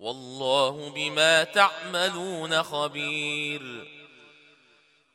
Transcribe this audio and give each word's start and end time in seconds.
والله 0.00 0.92
بما 0.94 1.44
تعملون 1.44 2.62
خبير. 2.62 3.96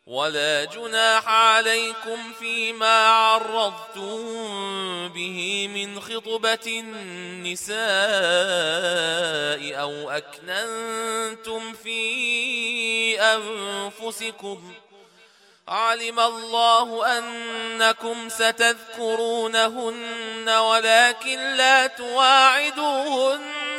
ولا 0.08 0.66
جناح 0.66 1.28
عليكم 1.30 2.34
فيما 2.40 3.08
عرضتم 3.08 4.18
به 5.08 5.68
من 5.74 6.00
خطبة 6.02 6.68
النساء 6.68 7.82
أو 9.82 10.10
أكننتم 10.10 11.74
في 11.74 13.22
أنفسكم. 13.22 14.74
علم 15.68 16.20
الله 16.20 17.18
أنكم 17.18 18.30
ستذكرونهن 18.30 19.70
ولكن 20.50 21.40
لا 21.56 21.88
تواعدوهن. 21.88 23.61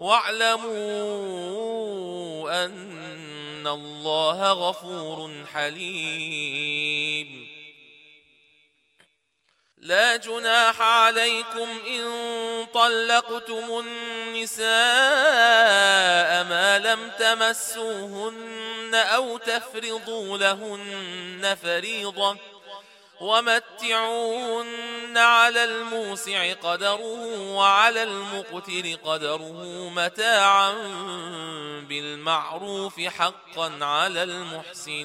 واعلموا 0.00 0.74
أن 2.64 3.66
الله 3.66 4.52
غفور 4.52 5.44
حليم. 5.52 7.44
لا 9.78 10.16
جناح 10.16 10.80
عليكم 10.80 11.68
إن 11.88 12.04
طلقتم 12.74 13.84
النساء 13.86 14.64
ما 16.44 16.78
لم 16.78 17.10
تمسوهن 17.18 18.94
أو 18.94 19.38
تفرضوا 19.38 20.38
لهن 20.38 21.56
فريضة. 21.62 22.53
ومتعوهن 23.20 25.16
على 25.18 25.64
الموسع 25.64 26.52
قدره 26.52 27.26
وعلى 27.54 28.02
المقتر 28.02 28.94
قدره 29.04 29.88
متاعا 29.88 30.72
بالمعروف 31.88 33.00
حقا 33.00 33.84
على 33.84 34.22
المحسنين. 34.22 35.04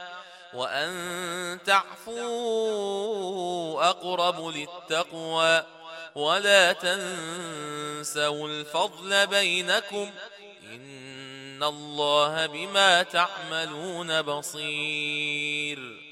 وأن 0.53 1.59
تعفوا 1.65 2.19
أقرب 3.89 4.47
للتقوى 4.47 5.63
ولا 6.15 6.73
تنسوا 6.73 8.47
الفضل 8.47 9.27
بينكم 9.27 10.11
إن 10.63 11.63
الله 11.63 12.45
بما 12.45 13.03
تعملون 13.03 14.21
بصير 14.21 16.10